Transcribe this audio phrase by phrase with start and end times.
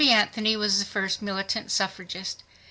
[0.03, 2.41] Anthony was the first militant suffragist.